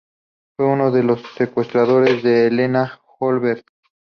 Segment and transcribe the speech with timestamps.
[0.57, 3.63] Fue uno de los secuestradores de Elena Holmberg.